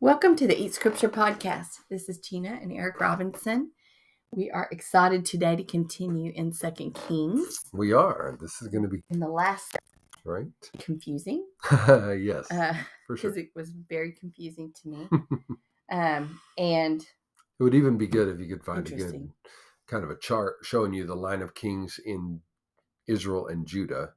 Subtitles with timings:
[0.00, 1.78] Welcome to the Eat Scripture podcast.
[1.90, 3.72] This is Tina and Eric Robinson.
[4.30, 7.60] We are excited today to continue in Second Kings.
[7.72, 8.36] We are.
[8.40, 9.76] This is going to be In the last,
[10.24, 10.46] right.
[10.78, 12.74] confusing yes, uh,
[13.06, 13.30] for sure.
[13.30, 15.08] because it was very confusing to me.
[15.92, 17.00] um, and
[17.58, 19.30] It would even be good if you could find a good
[19.88, 22.40] kind of a chart showing you the line of kings in
[23.08, 24.10] Israel and Judah,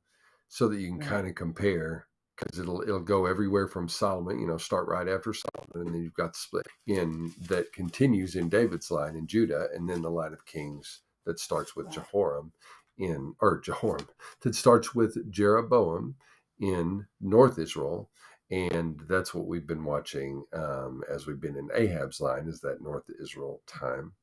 [0.47, 1.09] so that you can Right.
[1.09, 2.07] kind of compare.
[2.41, 6.03] Because it'll it'll go everywhere from Solomon, you know, start right after Solomon, and then
[6.03, 10.09] you've got the split in that continues in David's line in Judah, and then the
[10.09, 12.51] line of kings that starts with Jehoram
[12.97, 14.07] in or Jehoram
[14.41, 16.15] that starts with Jeroboam
[16.59, 18.09] in North Israel,
[18.49, 22.81] and that's what we've been watching um, as we've been in Ahab's line is that
[22.81, 24.13] North Israel time,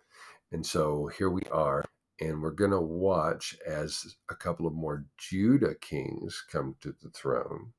[0.53, 1.84] and so here we are,
[2.20, 7.72] and we're gonna watch as a couple of more Judah kings come to the throne,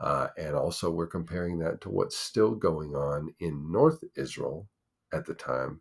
[0.00, 4.68] uh, and also we're comparing that to what's still going on in North Israel
[5.12, 5.80] at the time.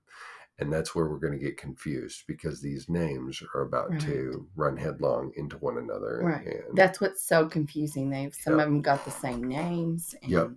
[0.59, 3.99] And that's where we're going to get confused because these names are about Right.
[4.01, 6.21] to run headlong into one another.
[6.23, 6.45] Right.
[6.67, 8.11] And that's what's so confusing.
[8.11, 8.67] They've some Yep.
[8.67, 10.51] of them got the same names, and, Yep.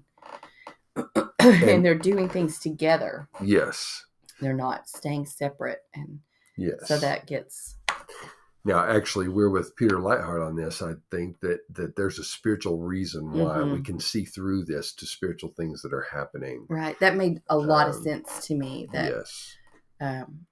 [1.39, 3.29] and, And- they're doing things together.
[3.43, 4.05] yes,
[4.39, 6.21] They're not staying separate, and
[6.57, 6.87] yes.
[6.87, 7.77] so that gets
[8.65, 10.83] Now, actually, we're with Peter Leithart on this.
[10.83, 13.85] I think that that there's a spiritual reason why we Mhm.
[13.85, 16.67] can see through this to spiritual things that are happening.
[16.69, 16.99] right.
[16.99, 18.89] That made a lot of Um, sense to me.
[18.93, 19.55] That yes,
[20.01, 20.47] um,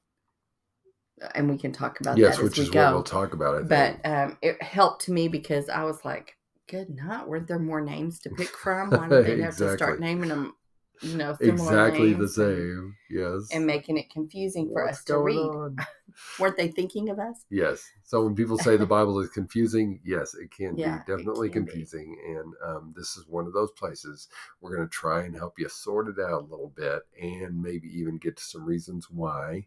[1.34, 2.84] and we can talk about yes, that which as we is go.
[2.84, 3.56] what we'll talk about.
[3.56, 6.36] I but um, it helped to me because I was like,
[6.68, 8.90] "Good night." Weren't there more names to pick from?
[8.90, 10.54] Why did they have to start naming them?
[11.02, 12.96] You know, exactly the same.
[13.10, 15.50] Yes, and making it confusing for What's us to read.
[16.38, 17.44] Weren't they thinking of us?
[17.50, 17.90] Yes.
[18.04, 21.64] So when people say the Bible is confusing, yes, it can Yeah, be definitely can
[21.64, 21.72] be.
[21.72, 22.16] confusing.
[22.26, 24.28] And um, this is one of those places
[24.60, 27.88] we're going to try and help you sort it out a little bit and maybe
[27.98, 29.66] even get to some reasons why.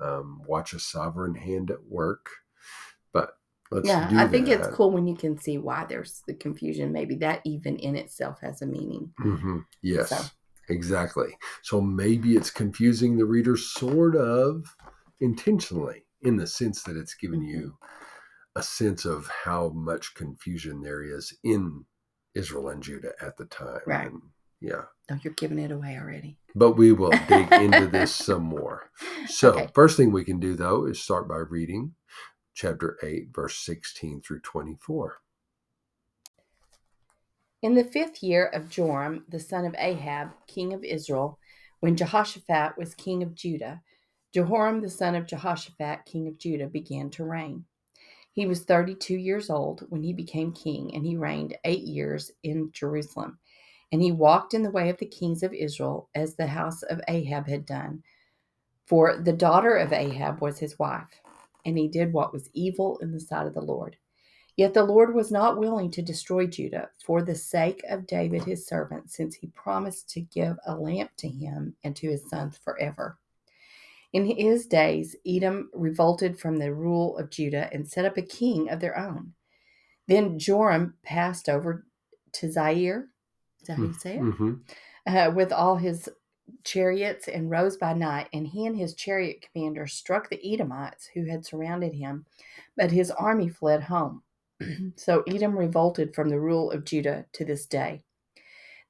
[0.00, 2.28] Um, watch a sovereign hand at work.
[3.12, 3.38] But
[3.70, 6.92] let's yeah, do I think it's cool when you can see why there's the confusion.
[6.92, 9.12] Maybe that even in itself has a meaning.
[9.20, 9.64] Mhm.
[9.82, 10.30] Yes, So-
[10.68, 11.36] exactly.
[11.62, 14.64] So maybe it's confusing the reader sort of
[15.20, 17.48] intentionally in the sense that it's giving Mhm.
[17.48, 17.78] you
[18.56, 21.84] a sense of how much confusion there is in
[22.34, 23.80] Israel and Judah at the time.
[23.86, 24.10] Right.
[24.10, 24.20] And,
[24.60, 24.82] yeah.
[25.10, 26.38] No, you're giving it away already.
[26.54, 28.90] But we will dig into this some more.
[29.28, 29.70] So, Okay.
[29.74, 31.94] first thing we can do though is start by reading
[32.54, 35.20] chapter 8, verse 16 through 24.
[37.60, 41.40] In the fifth year of Joram, the son of Ahab, king of Israel,
[41.80, 43.82] when Jehoshaphat was king of Judah,
[44.32, 47.64] Jehoram, the son of Jehoshaphat, king of Judah, began to reign.
[48.30, 52.70] He was 32 years old when he became king, and he reigned eight years in
[52.72, 53.40] Jerusalem.
[53.90, 57.00] And he walked in the way of the kings of Israel, as the house of
[57.08, 58.04] Ahab had done.
[58.86, 61.20] For the daughter of Ahab was his wife,
[61.64, 63.96] and he did what was evil in the sight of the Lord.
[64.58, 68.66] Yet the Lord was not willing to destroy Judah for the sake of David his
[68.66, 73.18] servant, since he promised to give a lamp to him and to his sons forever.
[74.12, 78.68] In his days, Edom revolted from the rule of Judah and set up a king
[78.68, 79.32] of their own.
[80.08, 81.86] Then Joram passed over
[82.32, 83.04] to Zair,
[83.60, 84.20] is that how you say it?
[84.20, 84.54] hmm
[85.06, 86.08] uh, with all his
[86.64, 91.24] chariots and rose by night, and he and his chariot commander struck the Edomites who
[91.24, 92.26] had surrounded him,
[92.76, 94.22] but his army fled home.
[94.96, 98.02] so Edom revolted from the rule of Judah to this day.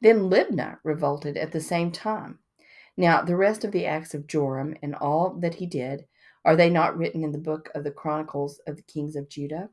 [0.00, 2.38] Then Libnah revolted at the same time.
[2.96, 6.06] Now, the rest of the acts of Joram and all that he did,
[6.44, 9.70] are they not written in the book of the Chronicles of the kings of Judah?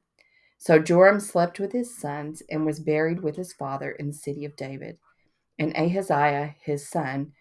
[0.58, 4.46] So Joram slept with his sons and was buried with his father in the city
[4.46, 4.98] of David
[5.58, 7.34] and Ahaziah his son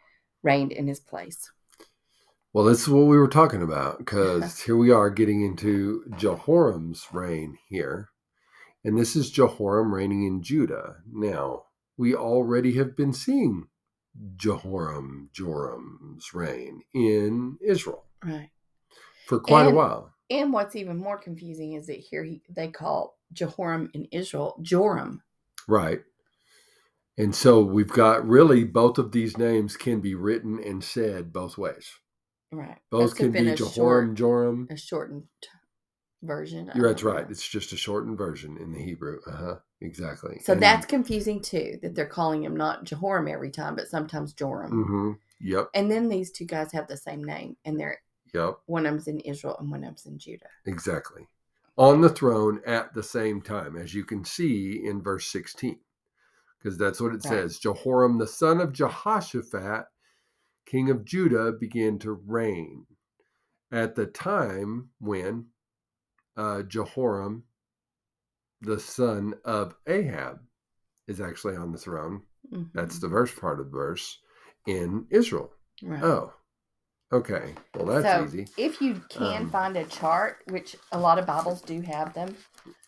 [0.42, 1.50] reigned in his place.
[2.52, 7.06] Well, this is what we were talking about because here we are getting into Jehoram's
[7.12, 8.10] reign here.
[8.84, 10.96] And this is Jehoram reigning in Judah.
[11.10, 11.64] Now,
[11.96, 13.68] we already have been seeing
[14.36, 18.50] Jehoram, Joram's reign in Israel Right.
[19.26, 20.10] for quite And- a while.
[20.30, 25.22] And what's even more confusing is that here he, they call Jehoram in Israel Joram.
[25.68, 26.02] Right.
[27.18, 31.56] And so we've got really both of these names can be written and said both
[31.58, 31.90] ways.
[32.50, 32.78] Right.
[32.90, 34.68] Both Must can be Jehoram, short- Joram.
[34.70, 35.24] a shortened
[36.24, 36.70] version.
[36.74, 37.26] You're that's right.
[37.30, 39.20] It's just a shortened version in the Hebrew.
[39.26, 39.54] Uh huh.
[39.80, 40.40] Exactly.
[40.42, 44.32] So And- that's confusing too, that they're calling him not Jehoram every time, but sometimes
[44.32, 44.72] Joram.
[44.72, 45.18] Mhm.
[45.40, 45.70] Yep.
[45.74, 47.98] And then these two guys have the same name, and they're
[48.32, 48.60] Yep.
[48.66, 50.48] one of them's in Israel and one of them's in Judah.
[50.64, 51.28] Exactly.
[51.76, 55.80] On the throne at the same time, as you can see in verse 16,
[56.58, 57.24] because that's what it Right.
[57.24, 59.86] says Jehoram, the son of Jehoshaphat,
[60.66, 62.86] king of Judah, began to reign
[63.70, 65.50] at the time when
[66.36, 67.44] uh, Jehoram,
[68.60, 70.40] the son of Ahab,
[71.06, 72.22] is actually on the throne.
[72.74, 73.00] That's Mhm.
[73.02, 74.18] the verse part of the verse
[74.66, 75.50] in Israel.
[75.82, 76.02] Right.
[76.02, 76.32] Oh,
[77.12, 77.54] okay.
[77.74, 78.46] Well, that's So, easy.
[78.56, 82.36] If you can Um, find a chart, which a lot of Bibles do have them,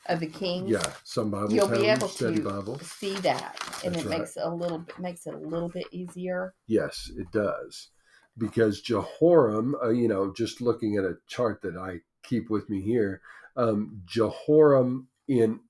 [0.08, 2.78] of the kings, Yeah, some Bibles you'll be able to Bible.
[2.78, 4.18] see that, and That's it right.
[4.20, 6.54] makes it a little bit makes it a little bit easier.
[6.66, 7.90] Yes, it does.
[8.38, 12.80] Because Jehoram, uh, you know, just looking at a chart that I keep with me
[12.82, 13.20] here,
[13.56, 15.60] um, Jehoram in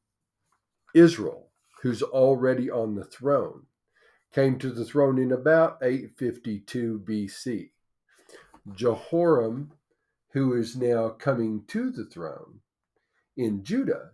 [0.94, 1.49] Israel,
[1.82, 3.67] who's already on the throne,
[4.32, 7.70] came to the throne in about 852 BC.
[8.75, 9.73] Jehoram,
[10.32, 12.61] who is now coming to the throne
[13.37, 14.11] in Judah,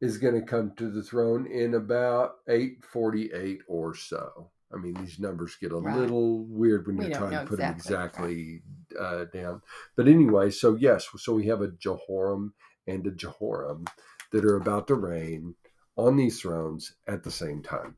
[0.00, 4.50] is going to come to the throne in about 848 or so.
[4.72, 5.96] I mean, these numbers get a Right.
[5.96, 8.62] little weird when We you're trying to put exactly, them exactly
[8.98, 9.62] uh, down.
[9.96, 12.54] But anyway, so yes, so we have a Jehoram
[12.86, 13.84] and a Jehoram
[14.32, 15.56] that are about to reign
[15.96, 17.96] on these thrones at the same time.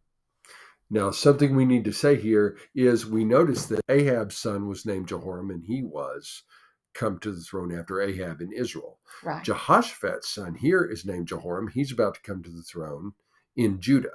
[0.90, 5.08] Now, something we need to say here is we notice that Ahab's son was named
[5.08, 6.42] Jehoram, and he was
[6.94, 8.98] come to the throne after Ahab in Israel.
[9.22, 9.42] Right.
[9.42, 11.68] Jehoshaphat's son here is named Jehoram.
[11.68, 13.12] He's about to come to the throne
[13.56, 14.10] in Judah.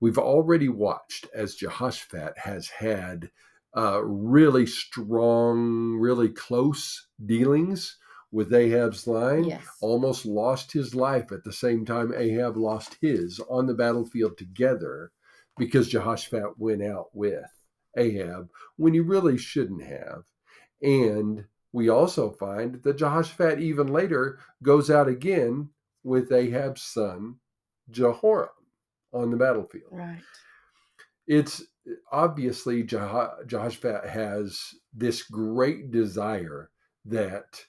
[0.00, 3.30] We've already watched as Jehoshaphat has had
[3.76, 7.98] uh, really strong, really close dealings
[8.32, 9.44] with Ahab's line.
[9.44, 9.64] yes.
[9.80, 15.12] Almost lost his life at the same time Ahab lost his on the battlefield together
[15.58, 17.44] because Jehoshaphat went out with
[17.96, 20.24] Ahab when he really shouldn't have.
[20.82, 25.68] And we also find that Jehoshaphat even later goes out again
[26.02, 27.36] with Ahab's son
[27.90, 28.48] Jehoram
[29.12, 29.90] on the battlefield.
[29.92, 30.22] Right.
[31.26, 31.62] It's
[32.10, 34.60] obviously Jeho- Jehoshaphat has
[34.92, 36.70] this great desire
[37.04, 37.64] that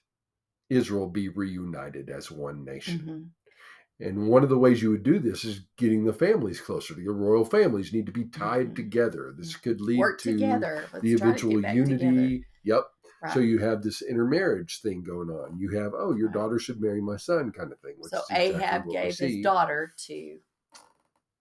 [0.70, 3.00] Israel be reunited as one nation.
[3.00, 6.96] hmm And one of the ways you would do this is getting the families closer.
[6.96, 8.76] The royal families need to be tied Mhm.
[8.76, 9.34] together.
[9.38, 10.86] This could lead Work to together.
[10.92, 11.98] Let's the try to eventual unity.
[11.98, 12.46] together.
[12.64, 12.84] Yep.
[13.22, 13.34] Right.
[13.34, 15.60] So you have this intermarriage thing going on.
[15.60, 16.34] You have, oh, your Right.
[16.34, 17.94] daughter should marry my son kind of thing.
[18.00, 20.40] which so exactly Ahab gave his daughter to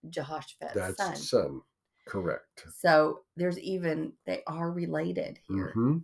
[0.09, 1.15] Jehoshaphat's That's son.
[1.15, 1.61] son.
[2.07, 2.65] Correct.
[2.79, 5.97] So there's even they are related here, hmm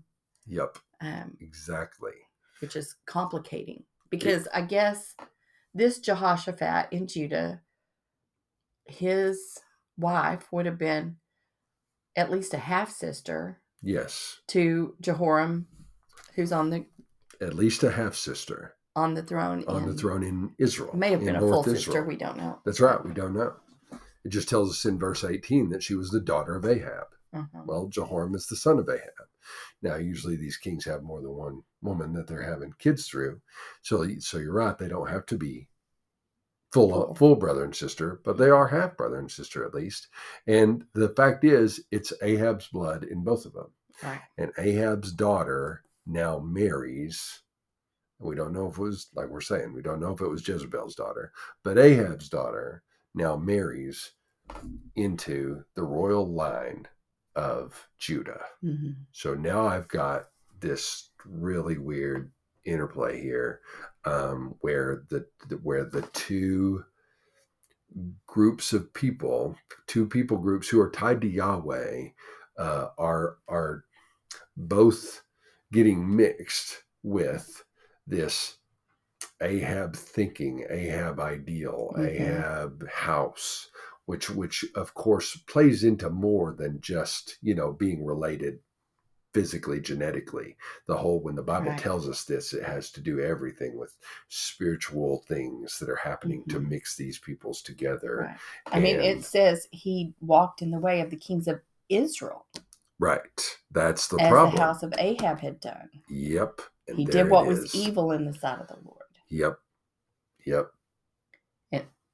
[0.46, 0.78] Yep.
[1.02, 2.14] um, Exactly.
[2.62, 5.16] which is complicating because I guess
[5.74, 7.62] this Jehoshaphat in Judah,
[8.86, 9.58] his
[9.98, 11.18] wife would have been
[12.16, 14.40] at least a half sister Yes.
[14.50, 15.68] to Jehoram,
[16.36, 16.86] who's on the
[17.42, 19.64] At least a half sister on the throne.
[19.68, 20.96] on the in- throne in Israel.
[20.96, 21.92] May have been a full North sister.
[21.92, 22.06] Israel.
[22.06, 22.60] We don't know.
[22.66, 23.04] That's right.
[23.04, 23.56] We don't know.
[24.28, 27.08] It just tells us in verse 18 that she was the daughter of Ahab.
[27.34, 27.66] Mhm.
[27.66, 29.30] Well, Jehoram is the son of Ahab.
[29.82, 33.42] Now, usually these kings have more than one woman that they're having kids through.
[33.84, 34.78] So, so you're right.
[34.78, 35.70] They don't have to be
[36.74, 37.16] full Full.
[37.16, 40.10] full brother and sister, but they are half brother and sister at least.
[40.46, 43.72] And the fact is, it's Ahab's blood in both of them.
[44.04, 44.22] Right.
[44.38, 47.44] And Ahab's daughter now marries.
[48.20, 49.72] We don't know if it was like we're saying.
[49.72, 51.32] We don't know if it was Jezebel's daughter,
[51.64, 52.84] but Ahab's daughter
[53.16, 54.12] now marries
[54.96, 56.88] into the royal line
[57.36, 58.46] of Judah.
[58.64, 58.96] Mhm.
[59.12, 60.30] So now I've got
[60.60, 62.32] this really weird
[62.66, 63.62] interplay here,
[64.06, 66.84] um, where the, the where the two
[68.26, 69.58] groups of people,
[69.88, 72.10] two people groups who are tied to Yahweh,
[72.58, 73.86] uh, are are
[74.56, 75.22] both
[75.72, 77.64] getting mixed with
[78.08, 78.58] this
[79.42, 82.08] Ahab thinking, Ahab ideal, Mhm.
[82.08, 83.70] Ahab house,
[84.08, 88.60] which which of course plays into more than just you know being related
[89.34, 90.56] physically genetically
[90.88, 91.78] the whole when the bible Right.
[91.78, 93.96] tells us this it has to do everything with
[94.30, 96.70] spiritual things that are happening to Mhm.
[96.70, 98.38] mix these peoples together Right.
[98.74, 102.48] I mean, it says he walked in the way of the kings of Israel,
[103.00, 105.90] right that's the as problem the house of Ahab had done.
[106.10, 109.04] yep and he did what was evil in the sight of the Lord.
[109.30, 109.60] yep
[110.46, 110.72] yep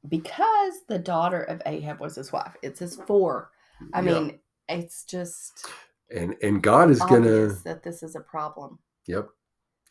[0.08, 2.56] Because the daughter of Ahab was his wife.
[2.62, 3.52] It says four.
[3.94, 4.06] I yep.
[4.06, 5.66] mean, it's just
[6.14, 8.80] and and god is gonna that this is a problem.
[9.08, 9.30] Yep.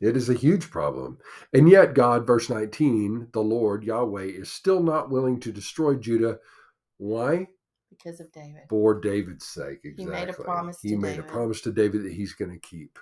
[0.00, 1.19] It is a huge problem.
[1.52, 6.40] And yet, God, verse 19, the Lord, Yahweh, is still not willing to destroy Judah.
[6.99, 7.47] Why?
[7.88, 8.62] Because of David.
[8.69, 9.78] For David's sake.
[9.85, 10.04] Exactly.
[10.04, 11.25] He made a promise He to made David.
[11.25, 12.99] a promise to David that he's going to keep,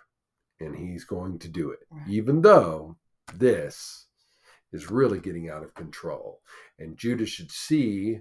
[0.61, 2.07] and he's going to do it, Right.
[2.07, 2.97] even though
[3.33, 4.07] this
[4.73, 6.41] is really getting out of control.
[6.79, 8.21] And Judah should see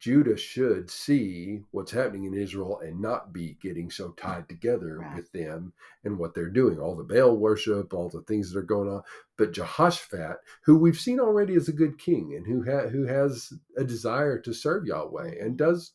[0.00, 5.16] Judah should see what's happening in Israel and not be getting so tied together Right.
[5.16, 5.72] with them
[6.04, 9.02] and what they're doing, all the Baal worship, all the things that are going on.
[9.36, 13.52] But Jehoshaphat, who we've seen already as a good king and who ha- who has
[13.76, 15.92] a desire to serve Yahweh and does,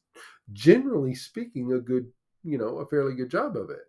[0.51, 2.11] generally speaking, a good,
[2.43, 3.85] you know, a fairly good job of it.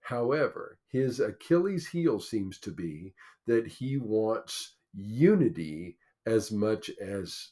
[0.00, 3.12] However, his Achilles heel seems to be
[3.46, 7.48] that he wants unity as much as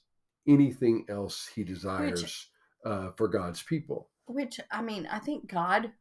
[0.49, 2.49] anything else he desires
[2.85, 4.09] uh, for God's people.
[4.27, 5.93] Which I mean, I think God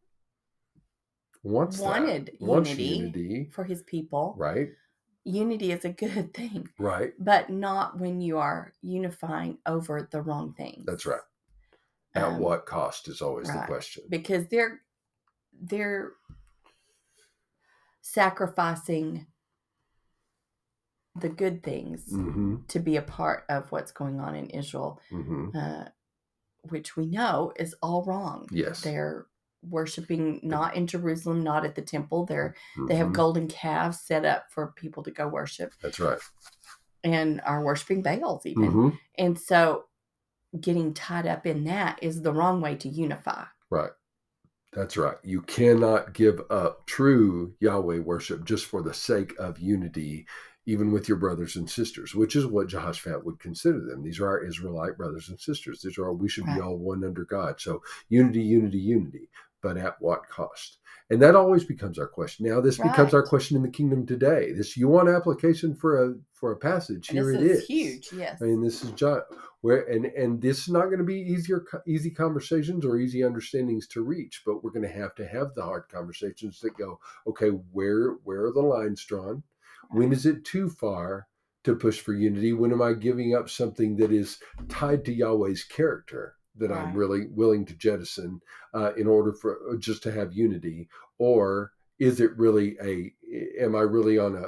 [1.44, 1.78] Wants.
[1.78, 2.84] Wanted unity.
[2.84, 4.70] unity, for his people, right?
[5.26, 7.14] unity is a good thing, Right.
[7.20, 10.84] but not when you are unifying over the wrong thing.
[10.86, 11.20] That's right.
[12.16, 14.04] At Um, what cost is always the question.
[14.10, 14.82] Because they're
[15.52, 16.14] they're
[18.02, 19.28] sacrificing
[21.16, 25.50] the good things hmm to be a part of what's going on in Israel, hmm
[25.56, 25.86] uh,
[26.70, 28.48] which we know is all wrong.
[28.52, 28.82] Yes.
[28.82, 29.28] They're
[29.70, 32.26] worshiping not in Jerusalem, not at the temple.
[32.26, 32.56] They're
[32.88, 33.14] they have Mhm.
[33.14, 36.20] golden calves set up for people to go worship That's right.
[37.04, 38.72] and are worshiping Baals even.
[38.72, 39.86] hmm And so
[40.60, 43.46] getting tied up in that is the wrong way to unify.
[43.70, 43.92] Right.
[44.74, 45.18] That's right.
[45.24, 50.26] You cannot give up true Yahweh worship just for the sake of unity,
[50.66, 54.04] even with your brothers and sisters, which is what Jehoshaphat would consider them.
[54.04, 55.82] These are our Israelite brothers and sisters.
[55.82, 56.56] These are we should Right.
[56.56, 57.60] be all one under God.
[57.60, 59.30] So unity, unity, unity.
[59.62, 60.80] But at what cost?
[61.10, 62.46] And that always becomes our question.
[62.48, 64.52] Now this becomes our question in the kingdom today.
[64.52, 67.10] This you want application for a for a passage.
[67.10, 67.68] And Here it is is.
[67.68, 68.42] huge, yes.
[68.42, 69.22] I mean, this is John.
[69.62, 73.88] Where and and this is not going to be easier, easy conversations or easy understandings
[73.88, 77.50] to reach, but we're going to have to have the hard conversations that go, okay,
[77.50, 79.44] where where are the lines drawn?
[79.94, 81.28] When is it too far
[81.64, 82.54] to push for unity?
[82.54, 87.28] When am I giving up something that is tied to Yahweh's character that I'm really
[87.32, 88.42] willing to jettison
[88.74, 93.14] uh, in order for uh, just to have unity, or is it really a?
[93.64, 94.46] Am I really on a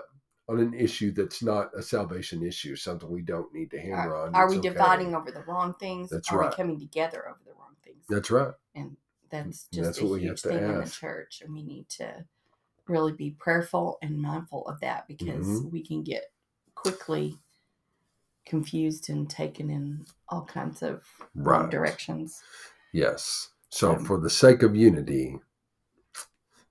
[0.47, 4.27] on an issue that's not a salvation issue, something we don't need to hammer Are,
[4.27, 4.35] on?
[4.35, 4.69] are we okay.
[4.69, 6.09] dividing over the wrong things?
[6.09, 6.49] That's are right.
[6.51, 8.05] we coming together over the wrong things?
[8.07, 8.53] That's right.
[8.75, 8.95] and
[9.31, 11.53] that's And that's just a what we have huge to thing in the church and
[11.53, 12.25] we need to
[12.87, 15.71] really be prayerful and mindful of that because Mhm.
[15.71, 16.31] we can get
[16.75, 17.37] quickly
[18.45, 21.03] confused and taken in all kinds of
[21.35, 21.71] wrong Right.
[21.71, 22.43] directions
[22.93, 23.49] Yes.
[23.69, 25.39] So Um, for the sake of unity,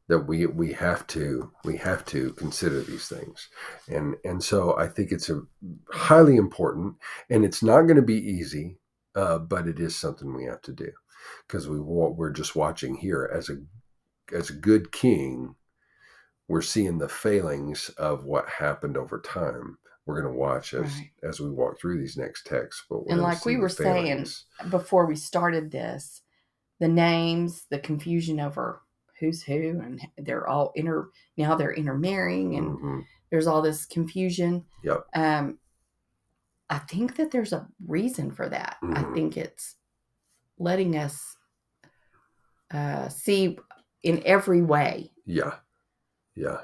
[0.08, 3.48] that we we have to we have to consider these things,
[3.88, 5.42] and and so I think it's a
[5.90, 6.96] highly important,
[7.30, 8.78] and it's not going to be easy,
[9.14, 10.92] uh, but it is something we have to do,
[11.46, 13.56] because we what we're just watching here as a
[14.32, 15.56] as a good king,
[16.48, 19.78] we're seeing the failings of what happened over time.
[20.06, 21.10] We're going to watch as Right.
[21.22, 24.26] as we walk through these next texts, but we're And like we were saying,
[24.70, 26.20] before we started this
[26.80, 28.82] the names the confusion over
[29.20, 33.04] who's who and they're all inter now they're intermarrying and Mhm.
[33.30, 35.06] there's all this confusion Yep.
[35.14, 35.58] um
[36.68, 39.14] i think that there's a reason for that i Mhm.
[39.14, 39.76] think it's
[40.58, 41.36] letting us
[42.72, 43.56] uh see
[44.02, 45.54] in every way Yeah.
[46.36, 46.58] Yeah.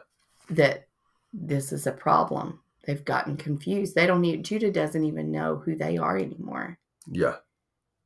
[0.50, 0.88] that
[1.32, 5.76] this is a problem they've gotten confused they don't need judah doesn't even know who
[5.76, 6.78] they are anymore
[7.10, 7.36] Yeah.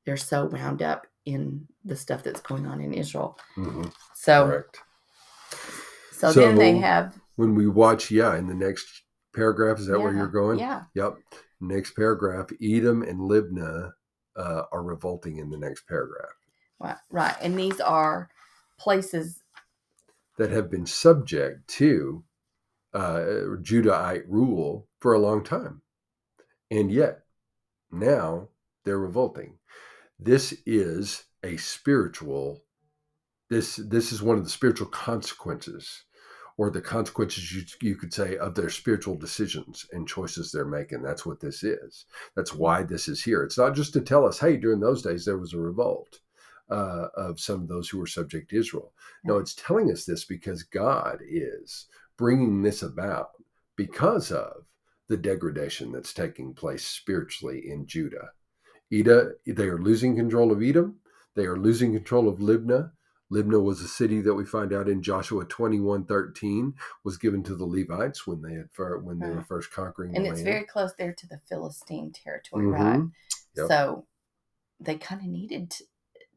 [0.04, 4.78] they're so wound up in the stuff that's going on in israel hmm so Correct.
[6.12, 8.86] so, then they have When we watch, yeah, in the next
[9.34, 10.58] paragraph, is that where you're going?
[10.58, 11.16] yeah Yep.
[11.60, 13.92] Next paragraph, Edom and Libnah
[14.36, 16.30] uh, are revolting in the next paragraph
[16.80, 18.28] right, right and these are
[18.78, 19.42] places
[20.36, 22.24] that have been subject to
[22.92, 23.24] uh,
[23.60, 25.82] Judahite rule for a long time.
[26.70, 27.20] And yet,
[27.90, 28.48] now
[28.84, 29.58] they're revolting.
[30.18, 32.64] This is a spiritual
[33.50, 36.04] this this is one of the spiritual consequences
[36.56, 41.02] or the consequences you, you could say of their spiritual decisions and choices they're making
[41.02, 44.38] that's what this is that's why this is here it's not just to tell us
[44.38, 46.20] hey during those days there was a revolt
[46.70, 48.92] uh, of some of those who were subject to israel.
[49.24, 53.30] No it's telling us this because god is bringing this about
[53.76, 54.64] because of
[55.08, 58.30] the degradation that's taking place spiritually in judah.
[58.92, 60.96] Edom, they are losing control of edom.
[61.34, 62.92] They are losing control of libnah.
[63.32, 67.56] Libnah was a city that we find out in Joshua 21 13 was given to
[67.56, 68.68] the Levites when they had
[69.02, 70.44] when they were first conquering and it's land.
[70.44, 73.00] very close there to the philistine territory right?
[73.00, 73.10] Mhm.
[73.56, 73.68] Yep.
[73.68, 74.06] so
[74.78, 75.74] they kind of needed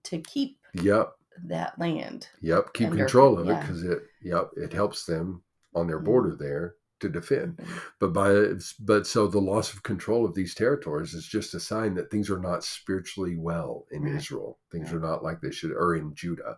[0.07, 1.13] to, keep Yep,
[1.45, 2.73] that land yep.
[2.73, 5.43] Keep Under- control of it because it yep it helps them
[5.75, 6.05] on their Mhm.
[6.05, 7.57] border there to defend.
[7.57, 7.81] Mhm.
[7.99, 11.93] But by but so the loss of control of these territories is just a sign
[11.95, 14.15] that things are not spiritually well in Right.
[14.15, 14.59] Israel.
[14.71, 14.97] Things Right.
[14.97, 16.57] are not like they should, or in Judah,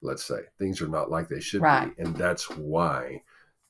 [0.00, 1.94] let's say things are not like they should Right.
[1.96, 3.24] be, and that's why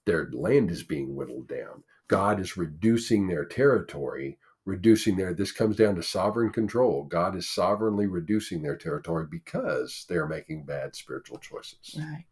[0.05, 1.85] their land is being whittled down.
[2.09, 4.39] God is reducing their territory.
[4.71, 7.03] Reducing their, this comes down to sovereign control.
[7.03, 11.97] God is sovereignly reducing their territory because they're making bad spiritual choices.
[11.99, 12.25] Right.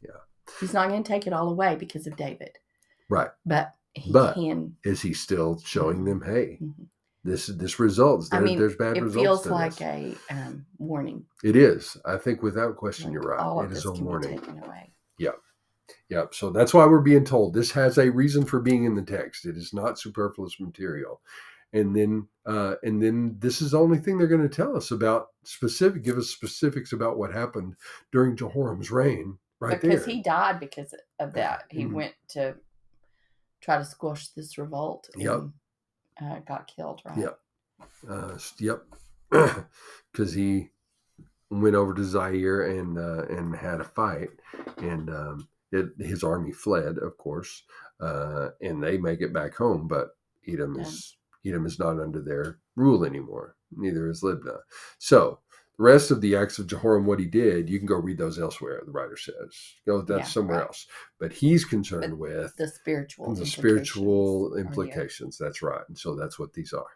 [0.00, 0.20] Yeah.
[0.60, 2.56] He's not going to take it all away because of David,
[3.08, 3.30] Right.
[3.44, 4.76] but he But- can.
[4.84, 6.86] Is he still showing them, hey, Mhm.
[7.24, 8.28] this this results.
[8.30, 9.16] I mean, there's bad results.
[9.16, 9.42] It results.
[9.44, 10.18] feels like this.
[10.30, 11.26] a um, warning.
[11.42, 11.96] It is.
[12.04, 13.40] I think without question, like you're right.
[13.40, 14.30] All It of is a can warning.
[14.30, 14.92] be taken away.
[16.08, 16.32] Yep.
[16.34, 19.44] So that's why we're being told this has a reason for being in the text.
[19.44, 21.20] It is not superfluous material.
[21.74, 24.92] And then, uh, and then this is the only thing they're going to tell us
[24.92, 26.04] about specific.
[26.04, 27.74] Give us specifics about what happened
[28.12, 30.14] during Jehoram's reign, right because there.
[30.14, 31.64] he died because of that.
[31.70, 31.92] He Mhm.
[31.92, 32.54] went to
[33.60, 35.40] try to squash this revolt Yep.
[36.18, 37.18] and uh, got killed, right?
[37.18, 37.40] Yep.
[38.08, 38.86] uh, yep,
[40.12, 40.70] because he
[41.50, 44.30] went over to Zair and uh, and had a fight,
[44.78, 47.64] and um, it, his army fled, of course,
[47.98, 49.88] uh, and they make it back home.
[49.88, 50.16] But
[50.46, 51.16] Edom is
[51.46, 53.56] Edom is not under their rule anymore.
[53.76, 54.60] Neither is Libnah.
[54.98, 55.40] So
[55.76, 58.38] the rest of the acts of Jehoram, what he did, you can go read those
[58.38, 58.80] elsewhere.
[58.84, 59.34] The writer says,
[59.86, 60.66] go that's Yeah, somewhere right.
[60.66, 60.86] else.
[61.18, 65.38] But he's concerned But with The spiritual, the implications spiritual implications.
[65.38, 65.82] That's right.
[65.88, 66.86] And so that's what these are.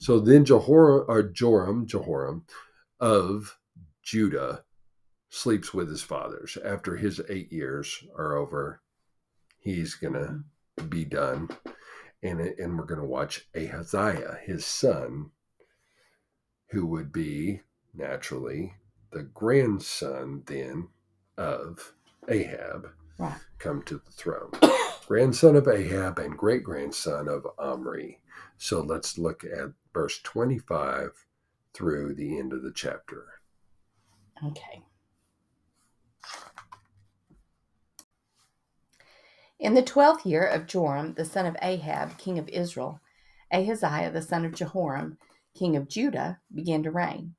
[0.00, 2.44] So then Jehoram or Joram, Jehoram
[2.98, 3.56] of
[4.02, 4.64] Judah
[5.28, 6.58] sleeps with his fathers.
[6.64, 8.82] After his eight years are over,
[9.60, 10.42] he's gonna
[10.88, 11.48] be done.
[12.22, 15.30] And, and we're gonna watch Ahaziah, his son,
[16.70, 17.62] who would be
[17.94, 18.74] naturally
[19.10, 20.88] the grandson then
[21.36, 21.94] of
[22.28, 22.90] Ahab
[23.58, 24.50] come to the throne.
[25.06, 28.20] grandson of Ahab and great grandson of Omri.
[28.56, 31.26] So let's look at verse 25
[31.74, 33.26] through the end of the chapter.
[34.44, 34.82] Okay.
[39.60, 42.98] In the twelfth year of Joram, the son of Ahab, king of Israel,
[43.52, 45.18] Ahaziah, the son of Jehoram,
[45.54, 47.34] king of Judah, began to reign.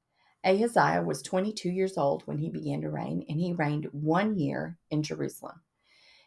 [0.45, 4.77] Ahaziah was 22 years old when he began to reign, and he reigned one year
[4.91, 5.62] in Jerusalem.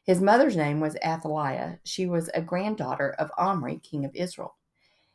[0.03, 1.79] His mother's name was Athaliah.
[1.85, 4.57] She was a granddaughter of Omri, king of Israel.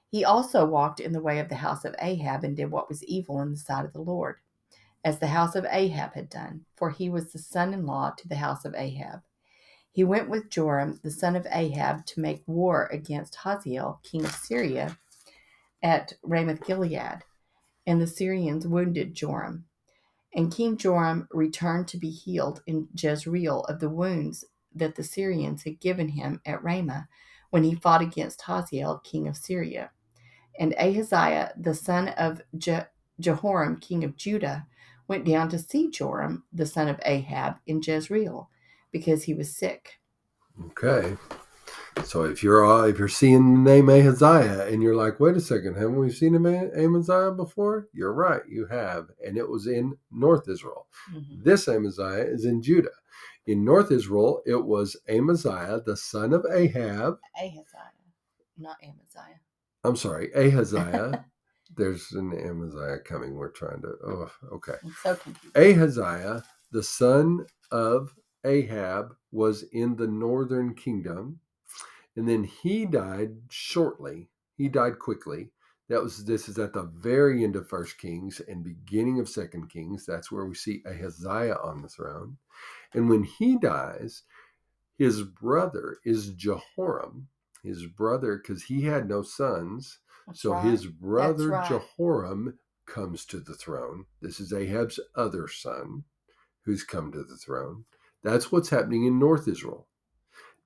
[0.08, 3.04] He also walked in the way of the house of Ahab and did what was
[3.04, 4.38] evil in the sight of the Lord
[5.04, 8.30] as the house of Ahab had done, for he was the son in law to
[8.30, 9.24] the house of Ahab.
[10.00, 14.32] He went with Joram, the son of Ahab, to make war against Hazael, king of
[14.32, 14.98] Syria,
[15.84, 17.26] at Ramoth Gilead,
[17.86, 19.66] and the Syrians wounded Joram.
[20.34, 25.64] And King Joram returned to be healed in Jezreel of the wounds that the Syrians
[25.64, 27.10] had given him at Ramah
[27.50, 29.92] when he fought against Hazael, king of Syria.
[30.58, 32.88] And Ahaziah, the son of Je-
[33.20, 34.66] Jehoram, king of Judah,
[35.10, 38.50] went down to see Joram, the son of Ahab, in Jezreel,
[38.92, 40.00] because he was sick.
[40.68, 41.16] Okay.
[42.06, 45.42] So if you're uh, if you're seeing the name Ahaziah and you're like, wait a
[45.42, 47.88] second, haven't we seen Amaziah before?
[47.94, 50.88] You're right, you have, and it was in North Israel.
[51.44, 52.90] This Amaziah is in Judah.
[53.48, 57.18] In North Israel, it was Amaziah, the son of Ahab.
[57.38, 57.92] Ahaziah,
[58.58, 59.40] not Amaziah.
[59.84, 61.26] I'm sorry, Ahaziah.
[61.78, 63.36] There's an Amaziah coming.
[63.36, 63.94] We're trying to.
[64.06, 64.76] Oh, okay.
[64.84, 65.56] I'm so confused.
[65.56, 68.14] Ahaziah, the son of
[68.50, 71.40] Ahab, was in the northern kingdom,
[72.16, 74.30] and then he died shortly.
[74.58, 75.52] He died quickly.
[75.88, 79.70] That was this is at the very end of First Kings and beginning of Second
[79.70, 80.06] Kings.
[80.06, 82.38] That's where we see Ahaziah on the throne.
[82.94, 84.24] And when he dies,
[84.98, 87.28] his brother is Jehoram.
[87.64, 90.66] His brother, because he had no sons, That's so right.
[90.66, 91.68] his brother right.
[91.68, 94.06] Jehoram comes to the throne.
[94.22, 96.04] This is Ahab's other son
[96.64, 97.86] who's come to the throne.
[98.24, 99.88] That's what's happening in North Israel.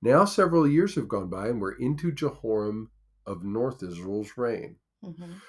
[0.02, 2.92] Now, several years have gone by, and we're into Jehoram
[3.26, 4.78] of North Israel's reign.
[5.04, 5.42] Mhm.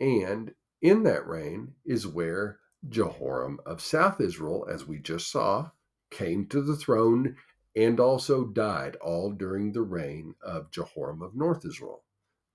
[0.00, 5.70] And in that reign is where Jehoram of South Israel, as we just saw,
[6.10, 7.36] came to the throne
[7.76, 12.04] and also died, all during the reign of Jehoram of North Israel.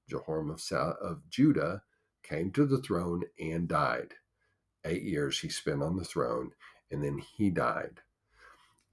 [0.09, 1.83] Jehoram of South of Judah
[2.23, 4.15] came to the throne and died.
[4.83, 6.51] Eight years he spent on the throne,
[6.91, 8.01] and then he died.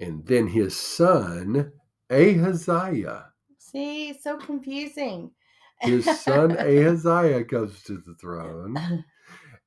[0.02, 1.72] And then his son
[2.10, 3.26] Ahaziah,
[3.58, 5.30] See, so confusing.
[5.80, 9.04] his son Ahaziah comes to the throne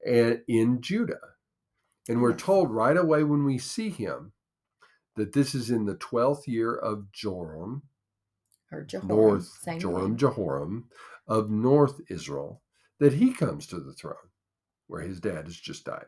[0.05, 1.19] and in Judah.
[2.09, 4.33] And we're told right away when we see him
[5.15, 7.83] that this is in the 12th year of Joram,
[8.71, 10.17] or Jehoram, North Joram name.
[10.17, 10.89] Jehoram
[11.27, 12.61] of North Israel,
[12.99, 14.15] that he comes to the throne
[14.87, 16.05] where his dad has just died.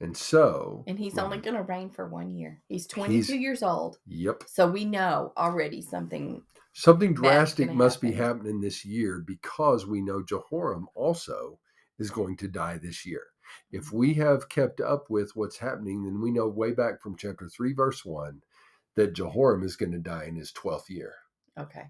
[0.00, 2.60] And so, and he's only going to reign for one year.
[2.68, 6.42] He's 22 He's- years old, yep, so we know already something.
[6.72, 11.58] something drastic must be happening this year because we know Jehoram also
[11.98, 13.22] is going to die this year.
[13.70, 17.48] If we have kept up with what's happening, then we know way back from chapter
[17.48, 18.40] 3, verse 1,
[18.96, 21.14] that Jehoram is going to die in his 12th year.
[21.58, 21.84] Okay,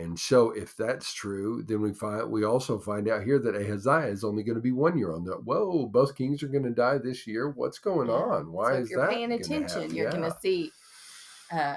[0.00, 4.08] And so, if that's true, then we find we also find out here that Ahaziah
[4.10, 5.44] is only going to be one year on that.
[5.44, 7.50] Whoa, both kings are going to die this year.
[7.50, 8.14] What's going Yeah.
[8.22, 8.52] on?
[8.52, 9.08] Why so is if you're that?
[9.10, 10.12] paying gonna attention, you're Yeah.
[10.12, 10.72] going to see.
[11.52, 11.76] Uh,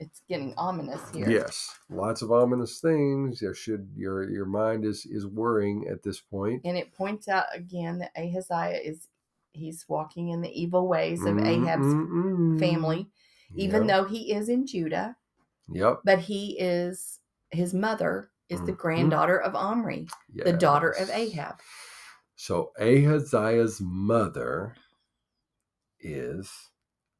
[0.00, 1.28] it's getting ominous here.
[1.28, 3.40] Yes, lots of ominous things.
[3.40, 6.62] There should your your mind is is worrying at this point.
[6.64, 9.08] And it points out again that Ahaziah is
[9.52, 12.58] he's walking in the evil ways of Mm, Ahab's mm, mm.
[12.58, 13.08] family,
[13.56, 15.16] even Yep, though he is in Judah,
[15.72, 16.02] Yep.
[16.04, 18.78] but he is his mother is the Mhm.
[18.78, 21.10] granddaughter of Omri, the daughter of.
[21.10, 21.60] Ahab.
[22.36, 24.76] So Ahaziah's mother
[26.00, 26.50] is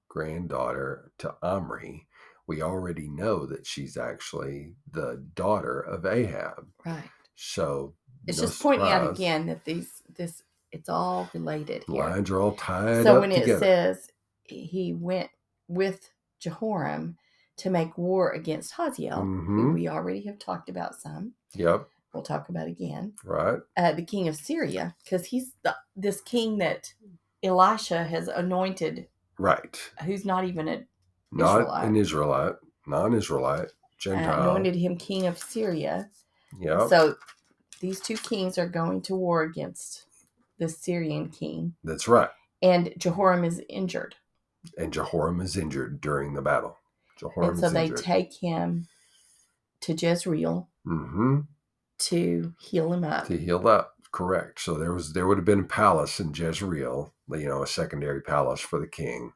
[0.09, 2.09] granddaughter to Omri.
[2.47, 6.69] We already know that she's actually the daughter of Ahab.
[6.85, 7.11] Right.
[7.35, 7.95] So
[8.27, 12.05] It's no just pointing out again that these this it's all related here.
[12.05, 13.59] lines are all tied So when it together.
[13.61, 14.11] says
[14.45, 15.31] he went
[15.69, 16.11] with
[16.41, 17.17] Jehoram
[17.57, 19.75] to make war against Hazael, who Mhm.
[19.75, 23.61] we already have talked about some, yep, we'll talk about again, right.
[23.77, 26.93] uh, the king of Syria, because he's the, this king that
[27.43, 29.79] Elisha has anointed, Right.
[30.05, 30.87] who's not even a
[31.31, 31.85] Not Israelite.
[31.89, 32.55] an Israelite,
[32.87, 34.43] non-Israelite, uh, Gentile.
[34.43, 36.11] anointed him king of Syria.
[36.61, 36.89] Yep.
[36.89, 37.17] So
[37.81, 40.07] these two kings are going to war against
[40.59, 42.31] the Syrian king, That's right.
[42.63, 44.17] and Jehoram is injured,
[44.79, 46.79] And Jehoram is injured during the battle.
[47.17, 47.99] Jehoram and so they injured.
[48.01, 48.89] take him
[49.81, 51.41] to Jezreel hmm
[51.99, 53.27] to heal him up.
[53.29, 53.95] to heal up.
[54.13, 54.61] Correct.
[54.61, 58.21] So there was there would have been a palace in Jezreel, you know, a secondary
[58.21, 59.33] palace for the king,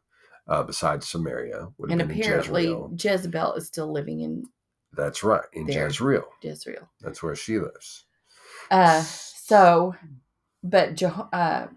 [0.47, 1.69] uh, besides Samaria.
[1.89, 2.77] And apparently.
[2.97, 4.45] Jezebel is still living in
[4.93, 5.87] That's right, in there.
[5.87, 6.25] Jezreel.
[6.43, 6.89] Jezreel.
[7.01, 8.05] That's where she lives.
[8.71, 9.95] Uh, so,
[10.63, 11.69] but Jeho- uh,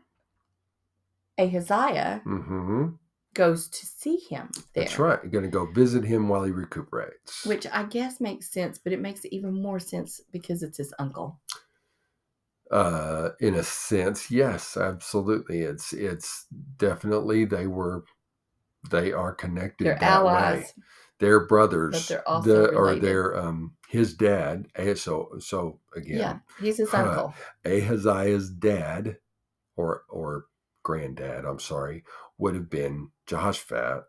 [1.40, 2.88] Ahaziah hmm
[3.34, 4.84] goes to see him there.
[4.86, 5.20] That's right.
[5.24, 7.46] You're going to go visit him while he recuperates.
[7.46, 10.94] Which I guess makes sense, but it makes it even more sense because it's his
[11.00, 11.40] uncle.
[12.72, 15.60] uh, in a sense, yes, absolutely.
[15.62, 16.46] It's it's
[16.78, 18.06] definitely they were
[18.90, 19.86] they are connected.
[19.86, 20.28] They're that way.
[20.28, 20.74] allies.
[21.20, 21.94] They're brothers.
[21.94, 24.68] But they're also the, or they're um his dad.
[24.96, 27.04] So so again, Yeah, he's his Huh.
[27.04, 27.34] uncle.
[27.66, 29.18] Ahaziah's dad,
[29.76, 30.46] or or
[30.84, 32.04] granddad, I'm sorry,
[32.38, 34.04] would have been Jehoshaphat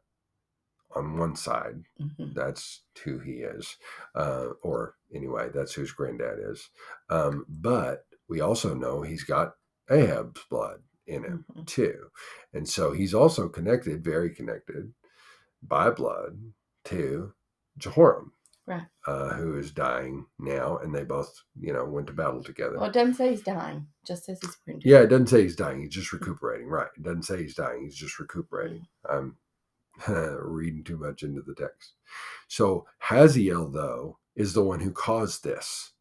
[0.97, 1.85] on one side.
[2.01, 2.35] Mhm.
[2.35, 3.77] That's who he is,
[4.17, 6.71] uh, or anyway, that's whose granddad is.
[7.09, 9.55] Um, but we also know he's got
[9.91, 11.67] Ahab's blood in him Mhm.
[11.67, 12.11] too,
[12.53, 14.93] and so he's also connected, very connected
[15.63, 16.53] by blood
[16.87, 17.35] to
[17.79, 18.33] Jehoram,
[18.73, 18.87] Right.
[19.07, 22.77] uh, who is dying now, and they both, you know, went to battle together.
[22.79, 24.89] Well, it doesn't say he's dying, just says he's wounded.
[24.89, 25.81] Yeah, it doesn't say he's dying.
[25.81, 26.69] He's just recuperating.
[26.69, 26.89] Right.
[26.97, 27.83] It doesn't say he's dying.
[27.85, 28.87] He's just recuperating.
[29.09, 29.37] I'm
[30.09, 31.95] reading too much into the text.
[32.49, 35.93] So Hazael, though, is the one who caused this.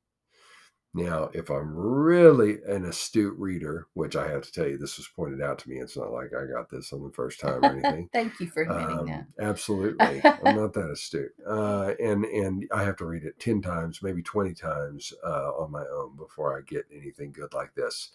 [0.94, 5.08] Now, if I'm really an astute reader, which I have to tell you, this was
[5.08, 5.78] pointed out to me.
[5.78, 8.10] It's not like I got this on the first time or anything.
[8.12, 9.28] Thank you for admitting Um, that.
[9.40, 14.04] Absolutely, I'm not that astute, uh, and and I have to read it ten times,
[14.04, 18.10] maybe twenty times uh, on my own before I get anything good like this.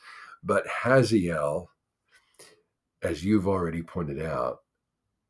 [0.45, 1.71] But Hazael,
[3.03, 4.59] as you've already pointed out,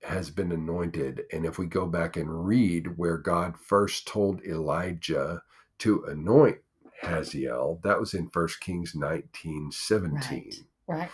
[0.02, 5.42] has been anointed, and if we go back and read where God first told Elijah
[5.78, 6.58] to anoint
[7.02, 10.52] Hazael, that was in First Kings nineteen seventeen.
[10.86, 10.98] Right.
[11.00, 11.10] right.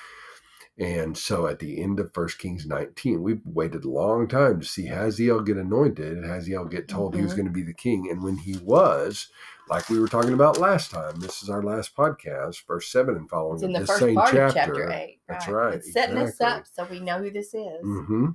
[0.79, 4.67] And so at the end of First Kings 19, we waited a long time to
[4.67, 7.37] see Hazael get anointed and Hazael get told he was Mhm.
[7.37, 8.09] going to be the king.
[8.11, 9.29] And when he was,
[9.69, 13.29] like we were talking about last time, this is our last podcast, verse 7 and
[13.29, 14.49] following It's in the same part chapter.
[14.49, 15.21] of chapter 8.
[15.29, 17.85] That's right, It's setting us up so we know who this is.
[17.85, 18.29] Mm-hmm.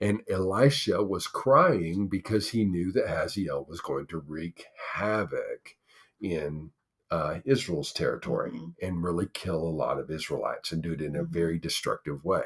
[0.00, 5.76] And Elisha was crying because he knew that Hazael was going to wreak havoc
[6.22, 6.70] in
[7.10, 8.74] uh, Israel's territory Mhm.
[8.82, 11.28] and really kill a lot of Israelites and do it in a Mhm.
[11.30, 12.44] very destructive way.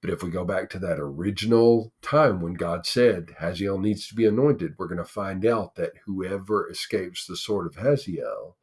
[0.00, 4.14] But if we go back to that original time when God said Hazael needs to
[4.14, 8.56] be anointed, we're going to find out that whoever escapes the sword of Hazael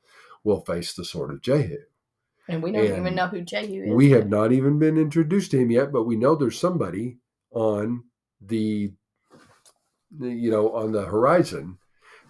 [0.44, 1.80] will face the sword of Jehu.
[2.48, 3.94] And we don't even know who Jehu is.
[3.94, 7.18] We have not even been introduced to him yet, but we know there's somebody
[7.52, 8.06] on
[8.40, 8.94] the,
[10.12, 11.80] the you know, on the horizon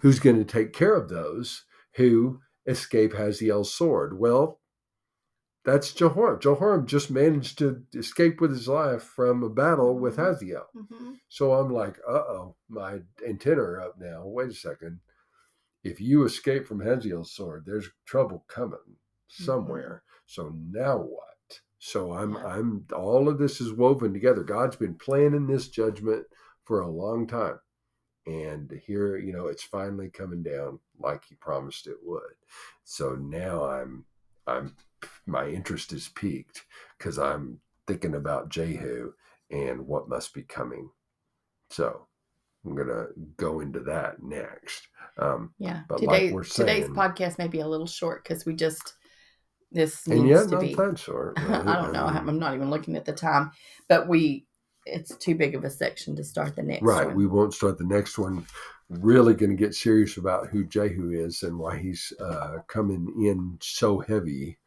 [0.00, 4.18] who's going to take care of those who escape Hazael's sword?
[4.18, 4.60] Well,
[5.64, 6.38] that's Jehoram.
[6.40, 10.24] Jehoram just managed to escape with his life from a battle with Mhm.
[10.26, 10.68] Hazael.
[10.76, 11.12] Mm-hmm.
[11.28, 14.24] So I'm like, uh oh, my antenna are up now.
[14.26, 15.00] Wait a second.
[15.82, 18.96] If you escape from Hazael's sword, there's trouble coming
[19.28, 20.02] somewhere.
[20.26, 21.60] So now what?
[21.78, 24.42] So I'm I'm all of this is woven together.
[24.44, 26.26] God's been planning this judgment
[26.64, 27.58] for a long time.
[28.26, 32.34] And here, you know, it's finally coming down like he promised it would.
[32.84, 34.04] So now I'm
[34.46, 34.74] I'm
[35.26, 36.64] my interest is peaked
[36.98, 39.12] because I'm thinking about Jehu
[39.50, 40.90] and what must be coming.
[41.70, 42.06] So
[42.64, 44.88] I'm gonna go into that next.
[45.18, 45.82] Um, Yeah.
[45.88, 48.94] But like Today, we're today's podcast may be a little short because we just
[49.72, 50.74] this and needs yet to not be.
[50.74, 51.34] that short.
[51.38, 52.06] I don't know.
[52.06, 53.52] I'm not even looking at the time,
[53.88, 54.46] but we
[54.86, 57.06] it's too big of a section to start the next Right.
[57.06, 57.16] one.
[57.16, 58.46] We won't start the next one.
[58.88, 63.58] Really going to get serious about who Jehu is and why he's uh, coming in
[63.60, 64.58] so heavy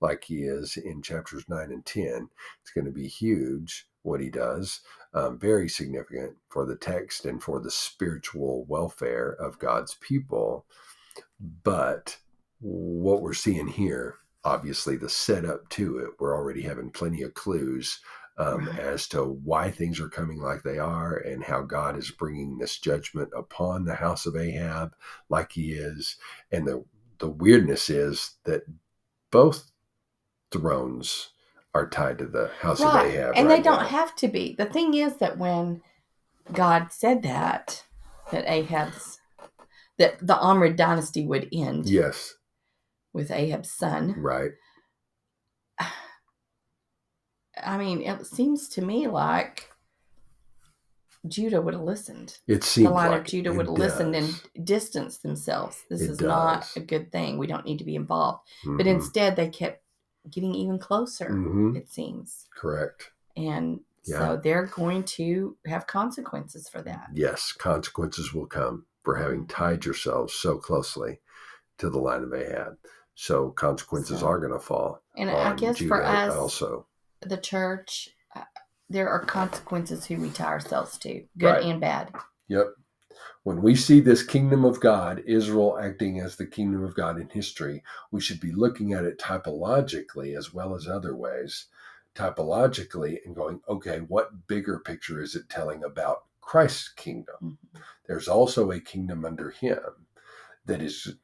[0.00, 2.28] like he is in chapters 9 and 10.
[2.62, 4.82] It's going to be huge what he does,
[5.14, 10.64] um, very significant for the text and for the spiritual welfare of God's people.
[11.64, 12.16] But
[12.60, 17.98] what we're seeing here, obviously, the setup to it, we're already having plenty of clues
[18.38, 18.78] um, Right.
[18.78, 22.78] as to why things are coming like they are and how God is bringing this
[22.78, 24.94] judgment upon the house of Ahab
[25.28, 26.16] like he is.
[26.52, 26.84] And the,
[27.18, 28.62] the weirdness is that
[29.30, 29.70] both
[30.50, 31.30] thrones
[31.74, 32.94] are tied to the house of.
[32.94, 33.36] Ahab.
[33.36, 33.86] and right they don't now.
[33.88, 34.54] have to be.
[34.56, 35.82] The thing is that when
[36.52, 37.84] God said that,
[38.30, 39.18] that Ahab's
[39.98, 42.34] that the Omrid dynasty would end Yes,
[43.12, 44.14] with Ahab's son.
[44.18, 44.50] right.
[47.62, 49.70] I mean, it seems to me like
[51.26, 52.38] Judah would have listened.
[52.46, 55.82] It seems the line like of Judah would have listened and distanced themselves.
[55.90, 57.38] This It is not a good thing.
[57.38, 58.46] We don't need to be involved.
[58.64, 58.94] But Mhm.
[58.96, 59.82] instead, they kept
[60.30, 61.76] getting even closer, Mhm.
[61.76, 62.46] it seems.
[62.56, 63.12] Correct.
[63.36, 64.18] And Yeah.
[64.18, 67.08] so they're going to have consequences for that.
[67.12, 71.20] Yes, consequences will come for having tied yourselves so closely
[71.78, 72.78] to the line of Ahab.
[73.14, 75.02] So consequences So- are going to fall.
[75.16, 76.86] And I guess Judah for us, also.
[77.20, 78.42] The church, uh,
[78.88, 81.64] there are consequences who we tie ourselves to, good Right.
[81.64, 82.12] and bad.
[82.48, 82.74] Yep.
[83.42, 87.28] When we see this kingdom of God, Israel acting as the kingdom of God in
[87.28, 91.66] history, we should be looking at it typologically as well as other ways.
[92.14, 97.58] Typologically and going, okay, what bigger picture is it telling about Christ's kingdom?
[97.74, 97.80] Mhm.
[98.06, 100.06] There's also a kingdom under him
[100.64, 101.14] that is,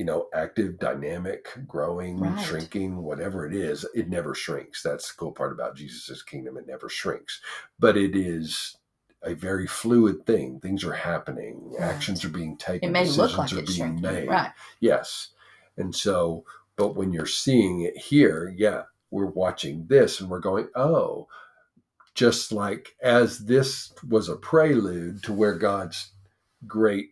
[0.00, 2.40] you know, active, dynamic, growing, Right.
[2.42, 3.84] shrinking, whatever it is.
[3.94, 4.82] It never shrinks.
[4.82, 6.56] That's the cool part about Jesus' kingdom.
[6.56, 7.42] It never shrinks.
[7.78, 8.78] But it is
[9.22, 10.58] a very fluid thing.
[10.58, 11.72] Things are happening.
[11.72, 11.82] Right.
[11.82, 12.88] Actions are being taken.
[12.88, 14.28] It may look like decisions are it's being shrinking, made.
[14.28, 14.52] right?
[14.80, 15.28] Yes.
[15.76, 20.68] And so, but when you're seeing it here, yeah, we're watching this and we're going,
[20.76, 21.28] oh,
[22.14, 26.12] just like as this was a prelude to where God's
[26.66, 27.10] great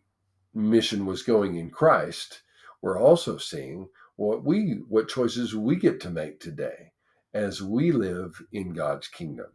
[0.54, 2.40] mission was going in Christ,
[2.82, 6.92] we're also seeing what we what choices we get to make today
[7.34, 9.48] as we live in God's kingdom.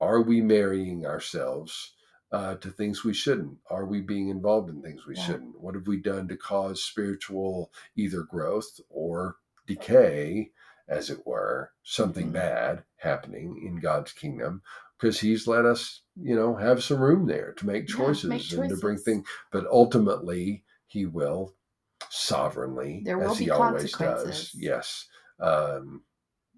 [0.00, 1.94] Are we marrying ourselves
[2.32, 3.58] uh, to things we shouldn't?
[3.70, 5.22] Are we being involved in things we Yeah.
[5.22, 5.60] shouldn't?
[5.60, 10.52] What have we done to cause spiritual either growth or decay,
[10.88, 12.32] as it were, something Mhm.
[12.32, 14.62] bad happening in God's kingdom?
[14.98, 18.68] Because He's let us, you know, have some room there to make Yeah, choices, and
[18.68, 19.26] to bring things.
[19.50, 21.54] But ultimately, He will
[22.10, 25.06] sovereignly, There will as He be always does, yes,
[25.40, 26.04] um,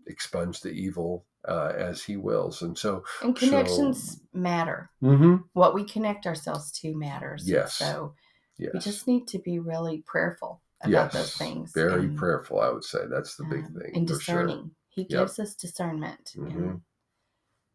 [0.07, 2.63] expunge the evil uh, as He wills.
[2.63, 4.91] And so, And So- connections matter.
[5.03, 7.49] mhm, What we connect ourselves to matters.
[7.49, 7.75] Yes.
[7.75, 8.15] So
[8.59, 11.73] yes, we just need to be really prayerful about yes, those things.
[11.73, 12.61] very and, prayerful.
[12.61, 14.47] I would say that's the big um, thing And for sure.
[14.47, 14.71] discerning.
[14.89, 16.33] He gives us discernment.
[16.37, 16.81] And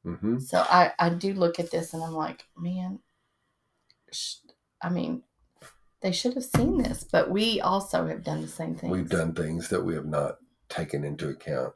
[0.03, 2.99] hmm so I, I do look at this and I'm like, man,
[4.11, 4.37] sh-
[4.81, 5.21] I mean,
[6.01, 8.89] they should have seen this, but we also have done the same thing.
[8.89, 10.37] We've done things that we have not
[10.69, 11.73] taken into account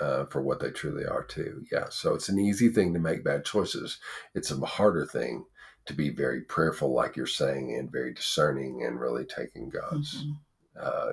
[0.00, 1.64] uh, for what they truly are, too.
[1.70, 1.86] Yeah.
[1.90, 3.98] So it's an easy thing to make bad choices.
[4.34, 5.44] It's a harder thing
[5.86, 10.36] to be very prayerful, like you're saying, and very discerning and really taking God's Mhm.
[10.78, 11.12] uh,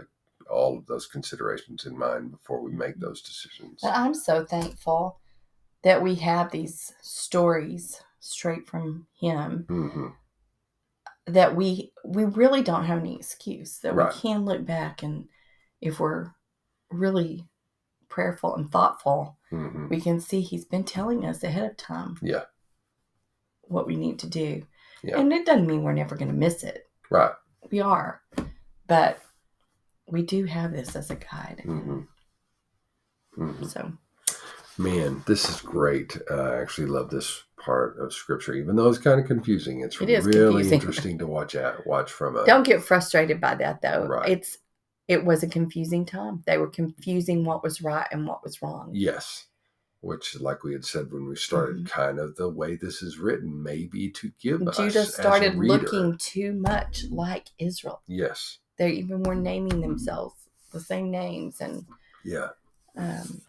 [0.50, 3.80] all of those considerations in mind before we make those decisions.
[3.82, 5.20] But I'm so thankful
[5.84, 10.08] that we have these stories straight from him hmm
[11.28, 14.14] that we we really don't have any excuse that Right.
[14.14, 15.28] we can look back and
[15.82, 16.32] if we're
[16.92, 17.48] really
[18.10, 22.44] prayerful and thoughtful hmm we can see he's been telling us ahead of time Yeah.
[23.62, 24.64] what we need to do
[25.02, 25.20] Yeah.
[25.20, 27.32] and it doesn't mean we're never going to miss it Right.
[27.72, 28.22] We are.
[28.88, 29.20] But
[30.08, 31.62] we do have this as a guide.
[31.66, 32.08] Mhm.
[33.38, 33.68] Mhm.
[33.70, 33.94] So
[34.78, 36.18] Man, this is great.
[36.30, 39.82] Uh, I actually love this part of scripture, even though it's kind of confusing.
[39.82, 40.74] It's It really confusing.
[40.74, 44.06] interesting to watch at watch from a don't get frustrated by that though.
[44.06, 44.30] Right.
[44.30, 44.58] It's
[45.08, 46.44] it was a confusing time.
[46.46, 48.92] They were confusing what was right and what was wrong.
[48.94, 49.48] yes,
[50.00, 52.02] which, like we had said when we started, Mm-hmm.
[52.02, 56.54] kind of the way this is written, maybe to give us Judah started looking too
[56.54, 58.02] much like Israel.
[58.08, 60.36] Yes, They even were naming themselves
[60.72, 61.86] the same names and
[62.26, 62.50] yeah.
[62.98, 63.42] um,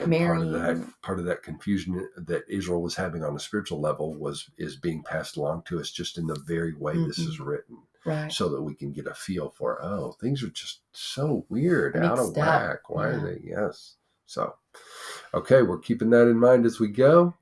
[0.00, 3.80] And part of that part of that confusion that Israel was having on a spiritual
[3.80, 7.28] level was is being passed along to us just in the very way this Mhm.
[7.28, 7.78] is written.
[8.04, 8.32] right.
[8.32, 12.18] so that we can get a feel for oh things are just so weird out
[12.18, 13.16] of Mixed up, whack why yeah.
[13.16, 14.54] are they yes so
[15.34, 17.34] okay we're keeping that in mind as we go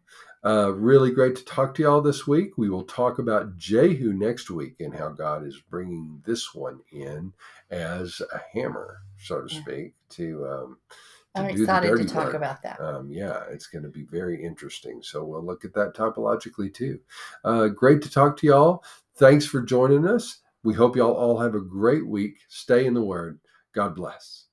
[0.45, 4.51] uh, really great to talk to y'all this week we will talk about jehu next
[4.51, 7.33] week and how god is bringing this one in
[7.71, 12.35] as a hammer so to speak to um, to I'm excited to talk work.
[12.35, 12.81] about that.
[12.81, 15.03] um, yeah, it's going to be very interesting.
[15.03, 16.99] So we'll look at that typologically too.
[17.45, 18.85] Uh, great to talk to y'all.
[19.17, 20.39] Thanks for joining us.
[20.63, 22.39] We hope y'all all have a great week.
[22.49, 23.39] Stay in the Word.
[23.75, 24.46] God bless.